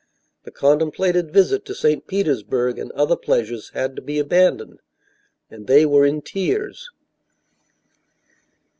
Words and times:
The 0.45 0.49
contemplated 0.51 1.29
visit 1.31 1.63
to 1.65 1.75
St. 1.75 2.07
Petersburg 2.07 2.79
and 2.79 2.91
other 2.93 3.15
pleasures 3.15 3.69
had 3.75 3.95
to 3.95 4.01
be 4.01 4.17
abandoned, 4.17 4.79
and 5.51 5.67
they 5.67 5.85
were 5.85 6.07
in 6.07 6.23
tears. 6.23 6.89